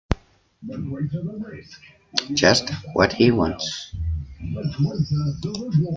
Just 2.33 2.71
what 2.95 3.13
he 3.13 3.29
wants. 3.29 3.93